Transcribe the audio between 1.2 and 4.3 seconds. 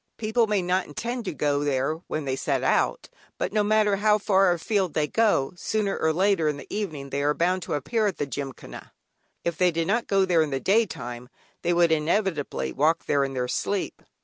to go there when they set out, but no matter how